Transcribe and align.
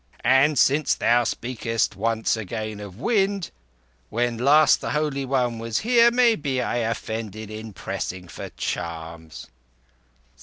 And 0.25 0.57
since 0.57 0.95
thou 0.95 1.25
speakest 1.25 1.95
once 1.95 2.35
again 2.35 2.79
of 2.79 2.97
wind, 2.99 3.51
when 4.09 4.35
last 4.35 4.81
the 4.81 4.89
Holy 4.89 5.25
One 5.25 5.59
was 5.59 5.77
here, 5.85 6.09
maybe 6.09 6.59
I 6.59 6.77
offended 6.77 7.51
in 7.51 7.71
pressing 7.71 8.27
for 8.27 8.49
charms." 8.49 9.45